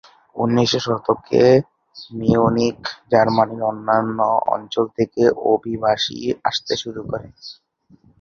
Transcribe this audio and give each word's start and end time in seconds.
উনিশ 0.35 0.71
শতকে, 0.85 1.43
মিউনিখে 2.11 2.79
জার্মানির 3.11 3.61
অন্যান্য 3.63 4.17
অঞ্চল 4.53 4.85
থেকে 4.97 5.21
অভিবাসী 5.51 6.17
আসতে 6.45 6.73
শুরু 6.81 7.01
করে। 7.03 7.27